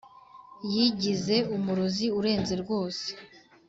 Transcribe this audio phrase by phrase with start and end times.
[0.73, 3.07] yigize umurozi urenze rwose